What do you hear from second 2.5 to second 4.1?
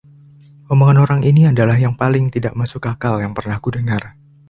masuk akal yang pernah aku dengar!